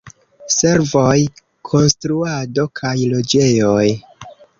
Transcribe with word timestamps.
Servoj, 0.51 1.17
konstruado 1.71 2.65
kaj 2.81 2.95
loĝejoj. 3.13 3.85